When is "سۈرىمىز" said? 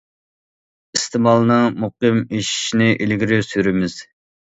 3.51-3.99